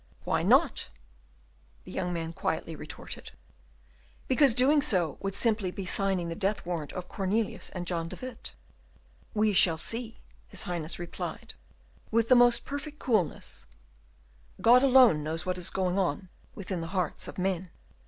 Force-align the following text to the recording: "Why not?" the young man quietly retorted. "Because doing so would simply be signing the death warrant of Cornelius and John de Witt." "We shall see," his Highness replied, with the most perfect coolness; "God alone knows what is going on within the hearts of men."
"Why 0.23 0.41
not?" 0.41 0.89
the 1.83 1.91
young 1.91 2.11
man 2.11 2.33
quietly 2.33 2.75
retorted. 2.75 3.33
"Because 4.27 4.55
doing 4.55 4.81
so 4.81 5.19
would 5.21 5.35
simply 5.35 5.69
be 5.69 5.85
signing 5.85 6.27
the 6.27 6.33
death 6.33 6.65
warrant 6.65 6.91
of 6.93 7.07
Cornelius 7.07 7.69
and 7.69 7.85
John 7.85 8.07
de 8.07 8.17
Witt." 8.19 8.55
"We 9.35 9.53
shall 9.53 9.77
see," 9.77 10.17
his 10.47 10.63
Highness 10.63 10.97
replied, 10.97 11.53
with 12.09 12.29
the 12.29 12.35
most 12.35 12.65
perfect 12.65 12.97
coolness; 12.97 13.67
"God 14.59 14.81
alone 14.81 15.21
knows 15.21 15.45
what 15.45 15.59
is 15.59 15.69
going 15.69 15.99
on 15.99 16.29
within 16.55 16.81
the 16.81 16.87
hearts 16.97 17.27
of 17.27 17.37
men." 17.37 17.69